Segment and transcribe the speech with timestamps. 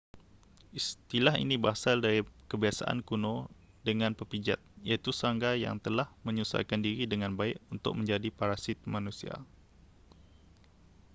[0.81, 2.19] istilah ini berasal dari
[2.51, 3.35] kebiasaan kuno
[3.87, 9.35] dengan pepijat iaitu serangga yang telah menyesuaikan diri dengan baik untuk menjadi parasit manusia